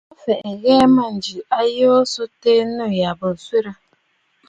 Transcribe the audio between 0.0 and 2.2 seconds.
Mə fɛ̀ʼɛ nyə mânjì a yoo